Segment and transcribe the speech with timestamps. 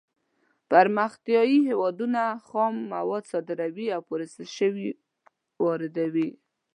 [0.71, 4.87] پرمختیايي هېوادونه خام مواد صادروي او پروسس شوي
[5.63, 6.29] واردوي.